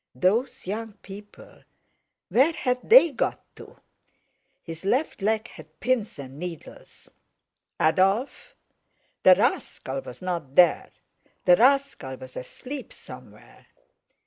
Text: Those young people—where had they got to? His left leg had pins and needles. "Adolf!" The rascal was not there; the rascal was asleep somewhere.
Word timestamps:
Those 0.15 0.65
young 0.65 0.93
people—where 1.03 2.53
had 2.53 2.79
they 2.89 3.11
got 3.11 3.43
to? 3.57 3.77
His 4.63 4.83
left 4.83 5.21
leg 5.21 5.47
had 5.49 5.79
pins 5.79 6.17
and 6.17 6.39
needles. 6.39 7.07
"Adolf!" 7.79 8.55
The 9.21 9.35
rascal 9.35 10.01
was 10.01 10.19
not 10.23 10.55
there; 10.55 10.89
the 11.45 11.55
rascal 11.55 12.15
was 12.17 12.35
asleep 12.35 12.91
somewhere. 12.91 13.67